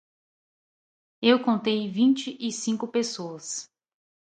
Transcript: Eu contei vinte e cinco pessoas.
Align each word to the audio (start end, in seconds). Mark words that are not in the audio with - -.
Eu 1.21 1.43
contei 1.43 1.87
vinte 1.87 2.35
e 2.39 2.51
cinco 2.51 2.87
pessoas. 2.87 3.69